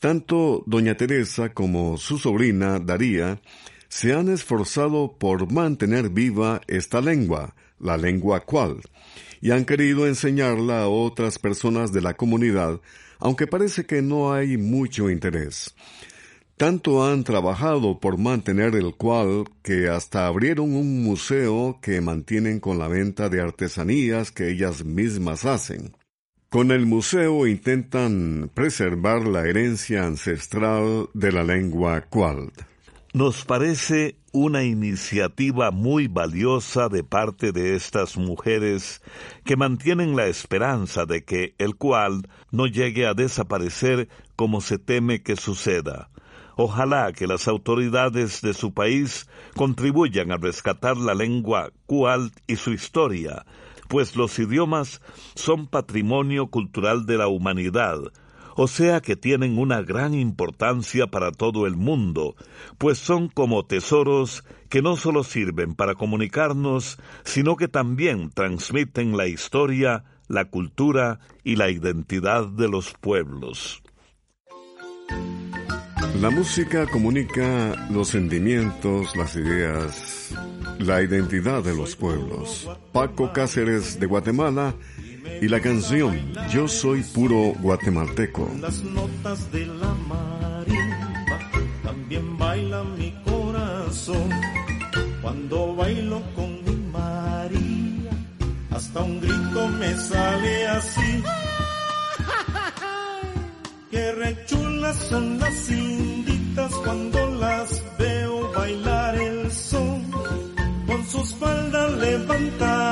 Tanto 0.00 0.64
doña 0.66 0.96
Teresa 0.96 1.54
como 1.54 1.96
su 1.96 2.18
sobrina 2.18 2.80
Daría 2.80 3.40
se 3.88 4.14
han 4.14 4.30
esforzado 4.30 5.16
por 5.16 5.52
mantener 5.52 6.10
viva 6.10 6.60
esta 6.66 7.00
lengua, 7.00 7.54
la 7.78 7.96
lengua 7.96 8.40
cual, 8.40 8.80
y 9.40 9.50
han 9.50 9.64
querido 9.64 10.06
enseñarla 10.06 10.82
a 10.82 10.88
otras 10.88 11.38
personas 11.38 11.92
de 11.92 12.02
la 12.02 12.14
comunidad, 12.14 12.80
aunque 13.18 13.46
parece 13.46 13.86
que 13.86 14.02
no 14.02 14.32
hay 14.32 14.56
mucho 14.56 15.10
interés. 15.10 15.74
Tanto 16.56 17.04
han 17.04 17.22
trabajado 17.22 18.00
por 18.00 18.16
mantener 18.16 18.74
el 18.76 18.94
cual 18.94 19.44
que 19.62 19.88
hasta 19.88 20.26
abrieron 20.26 20.74
un 20.74 21.02
museo 21.02 21.78
que 21.82 22.00
mantienen 22.00 22.60
con 22.60 22.78
la 22.78 22.88
venta 22.88 23.28
de 23.28 23.42
artesanías 23.42 24.32
que 24.32 24.48
ellas 24.50 24.82
mismas 24.82 25.44
hacen. 25.44 25.94
Con 26.48 26.70
el 26.70 26.86
museo 26.86 27.46
intentan 27.46 28.50
preservar 28.54 29.26
la 29.26 29.46
herencia 29.46 30.06
ancestral 30.06 31.10
de 31.12 31.32
la 31.32 31.44
lengua 31.44 32.00
cual. 32.02 32.50
Nos 33.16 33.46
parece 33.46 34.18
una 34.30 34.62
iniciativa 34.64 35.70
muy 35.70 36.06
valiosa 36.06 36.90
de 36.90 37.02
parte 37.02 37.50
de 37.50 37.74
estas 37.74 38.18
mujeres 38.18 39.00
que 39.42 39.56
mantienen 39.56 40.16
la 40.16 40.26
esperanza 40.26 41.06
de 41.06 41.24
que 41.24 41.54
el 41.56 41.76
cual 41.76 42.28
no 42.50 42.66
llegue 42.66 43.06
a 43.06 43.14
desaparecer 43.14 44.10
como 44.36 44.60
se 44.60 44.78
teme 44.78 45.22
que 45.22 45.36
suceda. 45.36 46.10
Ojalá 46.56 47.14
que 47.14 47.26
las 47.26 47.48
autoridades 47.48 48.42
de 48.42 48.52
su 48.52 48.74
país 48.74 49.26
contribuyan 49.56 50.30
a 50.30 50.36
rescatar 50.36 50.98
la 50.98 51.14
lengua 51.14 51.70
cual 51.86 52.32
y 52.46 52.56
su 52.56 52.74
historia, 52.74 53.46
pues 53.88 54.14
los 54.14 54.38
idiomas 54.38 55.00
son 55.34 55.68
patrimonio 55.68 56.48
cultural 56.48 57.06
de 57.06 57.16
la 57.16 57.28
humanidad, 57.28 57.98
o 58.56 58.66
sea 58.68 59.00
que 59.00 59.16
tienen 59.16 59.58
una 59.58 59.82
gran 59.82 60.14
importancia 60.14 61.06
para 61.06 61.30
todo 61.30 61.66
el 61.66 61.76
mundo, 61.76 62.34
pues 62.78 62.98
son 62.98 63.28
como 63.28 63.66
tesoros 63.66 64.44
que 64.68 64.82
no 64.82 64.96
solo 64.96 65.24
sirven 65.24 65.74
para 65.74 65.94
comunicarnos, 65.94 66.98
sino 67.24 67.56
que 67.56 67.68
también 67.68 68.30
transmiten 68.30 69.16
la 69.16 69.26
historia, 69.26 70.04
la 70.26 70.46
cultura 70.46 71.20
y 71.44 71.56
la 71.56 71.70
identidad 71.70 72.48
de 72.48 72.68
los 72.68 72.94
pueblos. 72.94 73.82
La 76.20 76.30
música 76.30 76.86
comunica 76.86 77.74
los 77.90 78.08
sentimientos, 78.08 79.14
las 79.16 79.36
ideas, 79.36 80.34
la 80.78 81.02
identidad 81.02 81.62
de 81.62 81.76
los 81.76 81.94
pueblos. 81.94 82.66
Paco 82.92 83.34
Cáceres 83.34 84.00
de 84.00 84.06
Guatemala 84.06 84.74
y 85.40 85.48
la 85.48 85.60
canción 85.60 86.18
Yo 86.50 86.68
soy 86.68 87.02
puro 87.02 87.52
guatemalteco. 87.60 88.50
Las 88.60 88.82
notas 88.82 89.52
de 89.52 89.66
la 89.66 89.94
marimba 90.08 91.38
también 91.82 92.38
baila 92.38 92.84
mi 92.84 93.12
corazón. 93.24 94.30
Cuando 95.22 95.74
bailo 95.76 96.22
con 96.34 96.64
mi 96.64 96.76
María, 96.92 98.10
hasta 98.70 99.00
un 99.00 99.20
grito 99.20 99.68
me 99.80 99.96
sale 99.96 100.68
así. 100.68 101.22
Qué 103.90 104.12
rechulas 104.12 104.96
son 104.96 105.38
las 105.38 105.70
inditas 105.70 106.72
cuando 106.84 107.30
las 107.36 107.82
veo 107.98 108.52
bailar 108.52 109.16
el 109.16 109.50
son. 109.52 110.10
Con 110.86 111.06
sus 111.06 111.34
faldas 111.34 111.92
levantaditas 111.92 112.85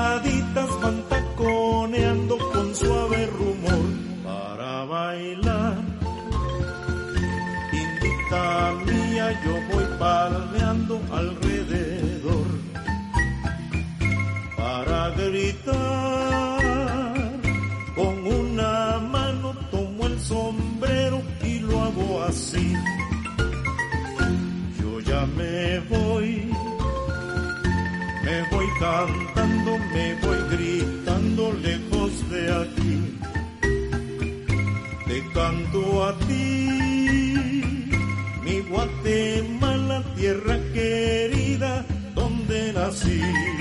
tierra 40.35 40.59
querida, 40.73 41.85
donde 42.15 42.73
nací. 42.73 43.54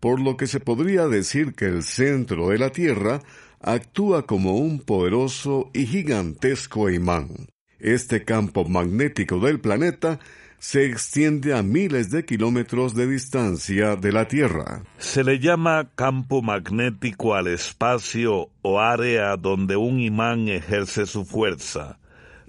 por 0.00 0.18
lo 0.18 0.38
que 0.38 0.46
se 0.46 0.60
podría 0.60 1.08
decir 1.08 1.52
que 1.52 1.66
el 1.66 1.82
centro 1.82 2.48
de 2.48 2.58
la 2.58 2.70
Tierra 2.70 3.20
actúa 3.60 4.26
como 4.26 4.56
un 4.56 4.80
poderoso 4.80 5.70
y 5.72 5.86
gigantesco 5.86 6.90
imán. 6.90 7.48
Este 7.78 8.24
campo 8.24 8.64
magnético 8.64 9.38
del 9.38 9.60
planeta 9.60 10.18
se 10.58 10.86
extiende 10.86 11.54
a 11.54 11.62
miles 11.62 12.10
de 12.10 12.24
kilómetros 12.24 12.94
de 12.94 13.06
distancia 13.06 13.94
de 13.94 14.12
la 14.12 14.26
Tierra. 14.26 14.82
Se 14.98 15.22
le 15.22 15.38
llama 15.38 15.90
campo 15.94 16.42
magnético 16.42 17.34
al 17.34 17.46
espacio 17.46 18.50
o 18.62 18.80
área 18.80 19.36
donde 19.36 19.76
un 19.76 20.00
imán 20.00 20.48
ejerce 20.48 21.06
su 21.06 21.24
fuerza. 21.24 21.98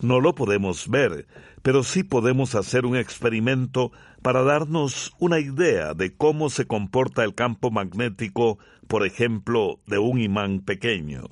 No 0.01 0.19
lo 0.19 0.33
podemos 0.33 0.89
ver, 0.89 1.27
pero 1.61 1.83
sí 1.83 2.03
podemos 2.03 2.55
hacer 2.55 2.85
un 2.85 2.95
experimento 2.95 3.91
para 4.21 4.43
darnos 4.43 5.13
una 5.19 5.39
idea 5.39 5.93
de 5.93 6.13
cómo 6.15 6.49
se 6.49 6.65
comporta 6.65 7.23
el 7.23 7.35
campo 7.35 7.71
magnético, 7.71 8.59
por 8.87 9.05
ejemplo, 9.05 9.79
de 9.87 9.97
un 9.97 10.19
imán 10.19 10.59
pequeño. 10.61 11.23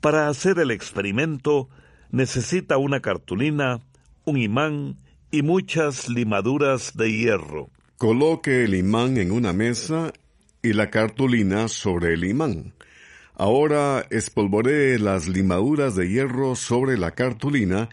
Para 0.00 0.28
hacer 0.28 0.58
el 0.58 0.70
experimento 0.70 1.68
necesita 2.10 2.76
una 2.76 3.00
cartulina, 3.00 3.80
un 4.24 4.38
imán 4.38 4.96
y 5.30 5.42
muchas 5.42 6.08
limaduras 6.08 6.96
de 6.96 7.12
hierro. 7.12 7.70
Coloque 7.96 8.64
el 8.64 8.74
imán 8.74 9.16
en 9.18 9.32
una 9.32 9.52
mesa 9.52 10.12
y 10.62 10.72
la 10.72 10.90
cartulina 10.90 11.68
sobre 11.68 12.14
el 12.14 12.24
imán. 12.24 12.74
Ahora 13.34 14.04
espolvoree 14.10 14.98
las 14.98 15.28
limaduras 15.28 15.94
de 15.94 16.08
hierro 16.08 16.56
sobre 16.56 16.98
la 16.98 17.12
cartulina 17.12 17.88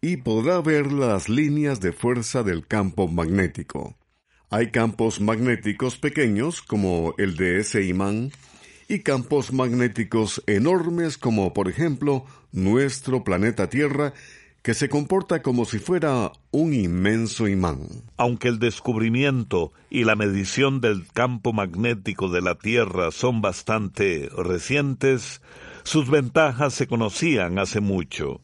y 0.00 0.18
podrá 0.18 0.60
ver 0.60 0.92
las 0.92 1.28
líneas 1.28 1.80
de 1.80 1.92
fuerza 1.92 2.42
del 2.42 2.66
campo 2.66 3.08
magnético. 3.08 3.96
Hay 4.48 4.70
campos 4.70 5.20
magnéticos 5.20 5.96
pequeños 5.96 6.62
como 6.62 7.14
el 7.18 7.36
de 7.36 7.60
ese 7.60 7.84
imán 7.84 8.32
y 8.88 9.00
campos 9.00 9.52
magnéticos 9.52 10.42
enormes 10.46 11.18
como 11.18 11.52
por 11.52 11.68
ejemplo 11.68 12.24
nuestro 12.50 13.22
planeta 13.22 13.68
Tierra 13.68 14.12
que 14.62 14.74
se 14.74 14.88
comporta 14.88 15.40
como 15.42 15.64
si 15.64 15.78
fuera 15.78 16.32
un 16.50 16.74
inmenso 16.74 17.48
imán. 17.48 17.86
Aunque 18.16 18.48
el 18.48 18.58
descubrimiento 18.58 19.72
y 19.88 20.04
la 20.04 20.16
medición 20.16 20.80
del 20.80 21.06
campo 21.06 21.52
magnético 21.52 22.28
de 22.28 22.42
la 22.42 22.56
Tierra 22.56 23.10
son 23.10 23.40
bastante 23.40 24.28
recientes, 24.36 25.40
sus 25.82 26.10
ventajas 26.10 26.74
se 26.74 26.86
conocían 26.86 27.58
hace 27.58 27.80
mucho. 27.80 28.40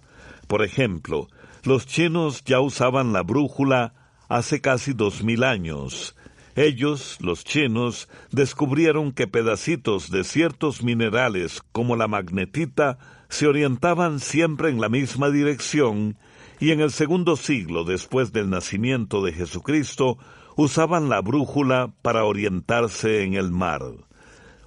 Por 0.46 0.64
ejemplo, 0.64 1.28
los 1.66 1.86
chinos 1.86 2.44
ya 2.44 2.60
usaban 2.60 3.12
la 3.12 3.22
brújula 3.22 3.94
hace 4.28 4.60
casi 4.60 4.92
dos 4.92 5.22
mil 5.22 5.44
años. 5.44 6.16
Ellos, 6.54 7.18
los 7.20 7.44
chinos, 7.44 8.08
descubrieron 8.30 9.12
que 9.12 9.26
pedacitos 9.26 10.10
de 10.10 10.24
ciertos 10.24 10.82
minerales 10.82 11.62
como 11.72 11.96
la 11.96 12.08
magnetita 12.08 12.98
se 13.28 13.46
orientaban 13.46 14.20
siempre 14.20 14.70
en 14.70 14.80
la 14.80 14.88
misma 14.88 15.30
dirección 15.30 16.16
y 16.58 16.70
en 16.70 16.80
el 16.80 16.90
segundo 16.90 17.36
siglo 17.36 17.84
después 17.84 18.32
del 18.32 18.48
nacimiento 18.48 19.22
de 19.22 19.32
Jesucristo 19.32 20.16
usaban 20.56 21.08
la 21.08 21.20
brújula 21.20 21.92
para 22.00 22.24
orientarse 22.24 23.22
en 23.22 23.34
el 23.34 23.50
mar. 23.50 23.82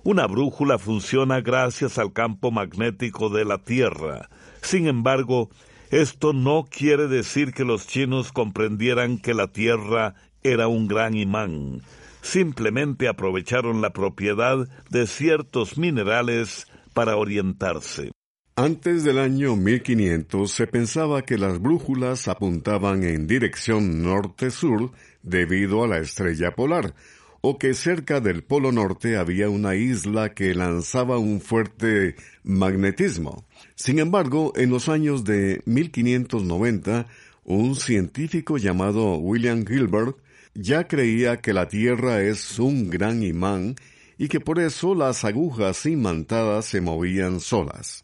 Una 0.03 0.27
brújula 0.27 0.77
funciona 0.77 1.41
gracias 1.41 1.97
al 1.97 2.13
campo 2.13 2.51
magnético 2.51 3.29
de 3.29 3.45
la 3.45 3.57
Tierra. 3.57 4.29
Sin 4.61 4.87
embargo, 4.87 5.49
esto 5.89 6.33
no 6.33 6.67
quiere 6.69 7.07
decir 7.07 7.53
que 7.53 7.65
los 7.65 7.87
chinos 7.87 8.31
comprendieran 8.31 9.17
que 9.17 9.33
la 9.33 9.47
Tierra 9.47 10.15
era 10.43 10.67
un 10.67 10.87
gran 10.87 11.15
imán. 11.15 11.81
Simplemente 12.21 13.07
aprovecharon 13.07 13.81
la 13.81 13.91
propiedad 13.91 14.67
de 14.89 15.07
ciertos 15.07 15.77
minerales 15.77 16.67
para 16.93 17.15
orientarse. 17.17 18.11
Antes 18.55 19.05
del 19.05 19.19
año 19.19 19.55
1500 19.55 20.51
se 20.51 20.67
pensaba 20.67 21.21
que 21.21 21.37
las 21.37 21.61
brújulas 21.61 22.27
apuntaban 22.27 23.03
en 23.03 23.25
dirección 23.25 24.03
norte-sur 24.03 24.91
debido 25.23 25.83
a 25.83 25.87
la 25.87 25.99
estrella 25.99 26.51
polar, 26.51 26.93
o 27.41 27.57
que 27.57 27.73
cerca 27.73 28.19
del 28.19 28.43
Polo 28.43 28.71
Norte 28.71 29.17
había 29.17 29.49
una 29.49 29.75
isla 29.75 30.33
que 30.33 30.53
lanzaba 30.53 31.17
un 31.17 31.41
fuerte 31.41 32.15
magnetismo. 32.43 33.45
Sin 33.75 33.99
embargo, 33.99 34.53
en 34.55 34.69
los 34.69 34.89
años 34.89 35.23
de 35.23 35.61
1590, 35.65 37.07
un 37.45 37.75
científico 37.75 38.57
llamado 38.57 39.15
William 39.17 39.65
Gilbert 39.65 40.17
ya 40.53 40.87
creía 40.87 41.37
que 41.37 41.53
la 41.53 41.67
Tierra 41.67 42.21
es 42.21 42.59
un 42.59 42.89
gran 42.89 43.23
imán 43.23 43.75
y 44.17 44.27
que 44.27 44.41
por 44.41 44.59
eso 44.59 44.93
las 44.93 45.23
agujas 45.23 45.85
imantadas 45.85 46.65
se 46.65 46.81
movían 46.81 47.39
solas. 47.39 48.03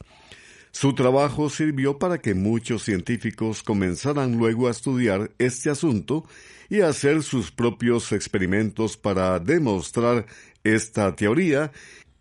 Su 0.76 0.94
trabajo 0.94 1.50
sirvió 1.50 2.00
para 2.00 2.18
que 2.18 2.34
muchos 2.34 2.84
científicos 2.84 3.64
comenzaran 3.64 4.38
luego 4.38 4.68
a 4.68 4.72
estudiar 4.72 5.32
este 5.38 5.70
asunto 5.70 6.26
y 6.68 6.82
a 6.82 6.90
hacer 6.90 7.24
sus 7.24 7.50
propios 7.50 8.12
experimentos 8.12 8.98
para 8.98 9.40
demostrar 9.40 10.26
esta 10.66 11.16
teoría 11.16 11.72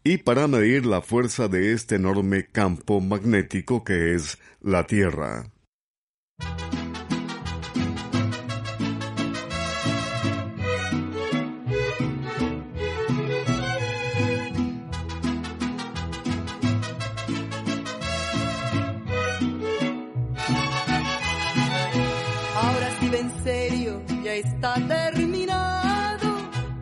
y 0.05 0.19
para 0.19 0.47
medir 0.47 0.87
la 0.87 1.03
fuerza 1.03 1.49
de 1.49 1.73
este 1.73 1.97
enorme 1.97 2.47
campo 2.47 3.01
magnético 3.01 3.83
que 3.83 4.15
es 4.15 4.39
la 4.63 4.87
Tierra. 4.87 5.51
Está 24.39 24.75
terminado 24.75 26.29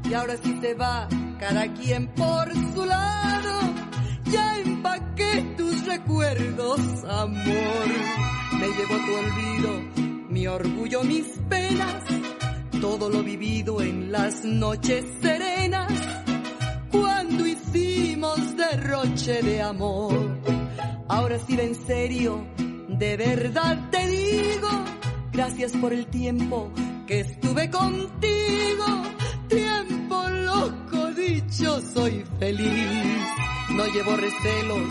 y 0.08 0.14
ahora 0.14 0.36
sí 0.42 0.58
se 0.60 0.74
va 0.74 1.06
cada 1.38 1.72
quien 1.74 2.06
por 2.08 2.50
su 2.74 2.84
lado. 2.84 3.60
Ya 4.24 4.58
empaqué 4.58 5.54
tus 5.56 5.86
recuerdos, 5.86 6.80
amor. 7.04 7.86
Me 8.58 8.66
llevo 8.68 8.96
tu 9.04 9.14
olvido, 9.14 10.28
mi 10.30 10.46
orgullo, 10.46 11.02
mis 11.04 11.26
penas, 11.48 12.04
todo 12.80 13.10
lo 13.10 13.22
vivido 13.22 13.82
en 13.82 14.10
las 14.10 14.44
noches 14.44 15.04
serenas, 15.20 15.92
cuando 16.90 17.46
hicimos 17.46 18.56
derroche 18.56 19.42
de 19.42 19.60
amor. 19.60 20.38
Ahora 21.08 21.38
sí, 21.38 21.58
en 21.60 21.74
serio, 21.74 22.46
de 22.88 23.16
verdad 23.16 23.90
te 23.90 24.06
digo, 24.06 24.68
gracias 25.32 25.72
por 25.72 25.92
el 25.92 26.06
tiempo 26.06 26.70
que 27.06 27.20
estuve 27.20 27.70
contigo, 27.70 28.86
tiempo 29.48 30.28
loco 30.28 31.06
dicho 31.14 31.80
soy 31.94 32.24
feliz. 32.38 33.22
No 33.70 33.86
llevo 33.86 34.16
recelos, 34.16 34.88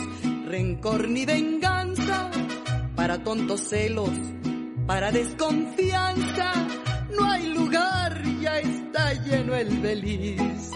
rencor 0.47 1.07
ni 1.07 1.25
venganza, 1.25 2.31
para 2.95 3.23
tontos 3.23 3.61
celos, 3.69 4.09
para 4.87 5.11
desconfianza. 5.11 6.53
No 7.17 7.25
hay 7.25 7.47
lugar, 7.47 8.23
ya 8.41 8.59
está 8.59 9.13
lleno 9.13 9.55
el 9.55 9.81
feliz. 9.81 10.71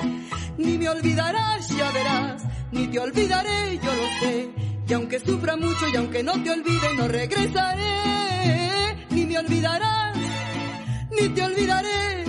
Ni 0.58 0.78
me 0.78 0.90
olvidarás, 0.90 1.68
ya 1.70 1.92
verás, 1.92 2.44
ni 2.72 2.88
te 2.88 3.00
olvidaré, 3.00 3.80
yo 3.84 3.94
lo 3.94 4.08
sé. 4.20 4.50
Y 4.88 4.94
aunque 4.94 5.20
sufra 5.20 5.58
mucho 5.58 5.88
y 5.92 5.96
aunque 5.96 6.24
no 6.24 6.34
te 6.44 6.52
olvide, 6.52 6.96
no 6.96 7.08
regresaré. 7.08 9.08
Ni 9.10 9.26
me 9.26 9.40
olvidarás 9.40 10.16
ni 11.20 11.30
te 11.30 11.44
olvidaré. 11.44 12.24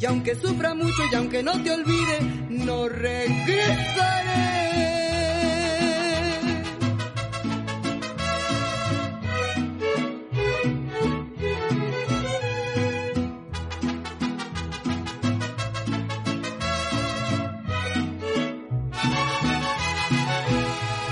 Y 0.00 0.04
aunque 0.06 0.34
sufra 0.34 0.74
mucho 0.74 1.02
y 1.10 1.14
aunque 1.14 1.42
no 1.42 1.62
te 1.62 1.70
olvide, 1.70 2.18
no 2.50 2.88
regresaré. 2.88 4.32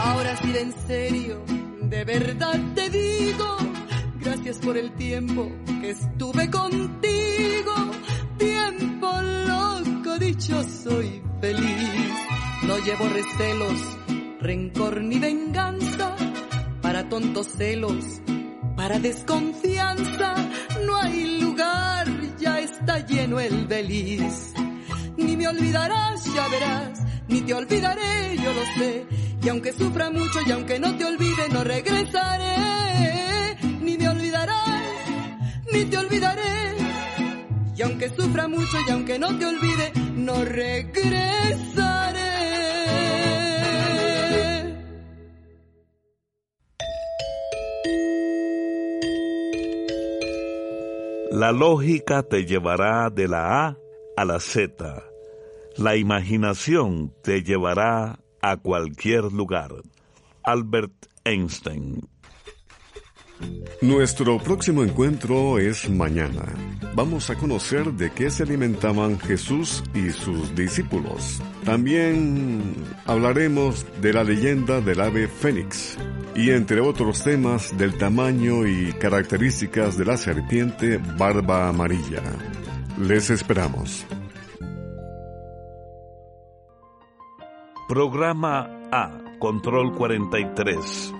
Ahora 0.03 0.37
sí, 0.37 0.53
en 0.57 0.75
serio, 0.87 1.45
de 1.83 2.05
verdad 2.05 2.59
te 2.75 2.91
digo 2.91 3.57
Gracias 4.23 4.59
por 4.59 4.77
el 4.77 4.93
tiempo 4.93 5.51
que 5.81 5.91
estuve 5.91 6.51
contigo. 6.51 7.75
Tiempo 8.39 9.11
loco, 9.47 10.19
dicho 10.19 10.63
soy 10.63 11.23
feliz. 11.41 12.13
No 12.65 12.79
llevo 12.79 13.09
recelos, 13.09 13.99
rencor 14.41 15.01
ni 15.03 15.19
venganza, 15.19 16.15
para 16.83 17.09
tontos 17.09 17.49
celos, 17.57 18.05
para 18.77 18.99
desconfianza, 18.99 20.35
no 20.85 20.97
hay 20.97 21.41
lugar, 21.41 22.07
ya 22.39 22.61
está 22.61 22.99
lleno 23.07 23.41
el 23.41 23.67
beliz. 23.67 24.53
Ni 25.17 25.37
me 25.37 25.49
olvidarás, 25.49 26.25
ya 26.35 26.47
verás, 26.49 27.01
ni 27.29 27.41
te 27.41 27.55
olvidaré, 27.55 28.37
yo 28.37 28.53
lo 28.53 28.65
sé. 28.79 29.07
Y 29.43 29.49
aunque 29.49 29.73
sufra 29.73 30.11
mucho 30.11 30.41
y 30.47 30.53
aunque 30.53 30.79
no 30.79 30.95
te 30.97 31.07
olvide, 31.07 31.49
no 31.51 31.65
regresaré. 31.65 33.30
Ni 35.73 35.85
te 35.85 35.99
olvidaré. 35.99 36.77
Y 37.77 37.83
aunque 37.83 38.11
sufra 38.11 38.49
mucho 38.49 38.77
y 38.87 38.91
aunque 38.91 39.19
no 39.19 39.39
te 39.39 39.47
olvide, 39.47 39.93
no 40.15 40.45
regresaré. 40.45 42.21
La 51.31 51.53
lógica 51.53 52.23
te 52.23 52.45
llevará 52.45 53.09
de 53.09 53.29
la 53.29 53.67
A 53.67 53.77
a 54.17 54.25
la 54.25 54.41
Z. 54.41 55.05
La 55.77 55.97
imaginación 55.97 57.15
te 57.23 57.43
llevará 57.43 58.19
a 58.43 58.57
cualquier 58.57 59.33
lugar. 59.33 59.71
Albert 60.43 61.07
Einstein. 61.25 62.01
Nuestro 63.81 64.39
próximo 64.39 64.83
encuentro 64.83 65.59
es 65.59 65.89
mañana. 65.89 66.45
Vamos 66.95 67.31
a 67.31 67.37
conocer 67.37 67.93
de 67.93 68.11
qué 68.11 68.31
se 68.31 68.43
alimentaban 68.43 69.19
Jesús 69.19 69.83
y 69.95 70.11
sus 70.11 70.55
discípulos. 70.55 71.41
También 71.65 72.75
hablaremos 73.07 73.87
de 74.03 74.13
la 74.13 74.25
leyenda 74.25 74.81
del 74.81 75.01
ave 75.01 75.29
fénix 75.29 75.97
y 76.35 76.51
entre 76.51 76.81
otros 76.81 77.23
temas 77.23 77.77
del 77.79 77.97
tamaño 77.97 78.67
y 78.67 78.93
características 78.93 79.97
de 79.97 80.05
la 80.05 80.17
serpiente 80.17 80.99
barba 81.17 81.69
amarilla. 81.69 82.23
Les 82.99 83.31
esperamos. 83.31 84.05
Programa 87.89 88.89
A, 88.93 89.19
Control 89.39 89.95
43. 89.97 91.20